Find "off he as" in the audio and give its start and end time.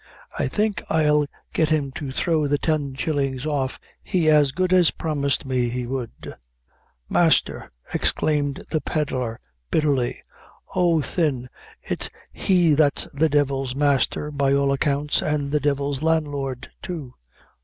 3.45-4.51